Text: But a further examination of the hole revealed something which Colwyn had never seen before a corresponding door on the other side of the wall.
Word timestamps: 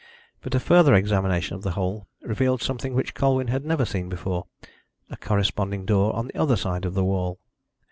But 0.41 0.55
a 0.55 0.59
further 0.59 0.95
examination 0.95 1.55
of 1.55 1.61
the 1.61 1.73
hole 1.73 2.07
revealed 2.23 2.63
something 2.63 2.95
which 2.95 3.13
Colwyn 3.13 3.49
had 3.49 3.63
never 3.63 3.85
seen 3.85 4.09
before 4.09 4.47
a 5.11 5.15
corresponding 5.15 5.85
door 5.85 6.15
on 6.15 6.25
the 6.25 6.37
other 6.41 6.55
side 6.55 6.85
of 6.85 6.95
the 6.95 7.05
wall. 7.05 7.37